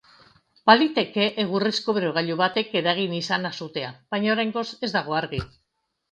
Baliteke 0.69 1.25
egurrezko 1.41 1.93
berogailu 1.97 2.37
batek 2.39 2.73
eragin 2.81 3.13
izana 3.17 3.51
sutea, 3.65 3.91
baina 4.15 4.31
oraingoz 4.37 4.65
ez 4.89 4.91
dago 4.97 5.19
argi. 5.19 5.43